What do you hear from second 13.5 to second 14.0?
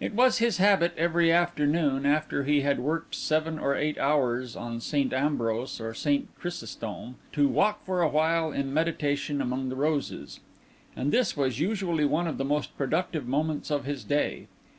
of